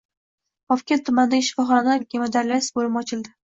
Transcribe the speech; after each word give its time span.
Vobkent 0.73 1.03
tumanidagi 1.09 1.47
shifoxonada 1.49 2.09
gemodializ 2.17 2.73
bo‘limi 2.81 3.03
ochildi 3.07 3.37